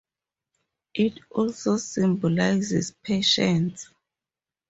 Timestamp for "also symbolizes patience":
1.29-3.87